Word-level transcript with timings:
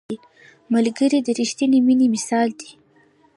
ملګری 0.73 1.19
د 1.23 1.27
رښتیني 1.39 1.79
مینې 1.87 2.07
مثال 2.15 2.49
دی 2.59 2.71